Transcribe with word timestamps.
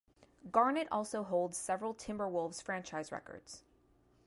Garnett 0.51 0.87
also 0.91 1.21
holds 1.21 1.59
several 1.59 1.93
Timberwolves 1.93 2.59
franchise 2.59 3.11
records. 3.11 3.61